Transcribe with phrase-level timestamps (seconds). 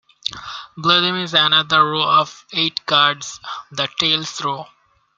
[0.81, 3.39] Below them is another row of eight cards,
[3.71, 4.65] the "Tails" row.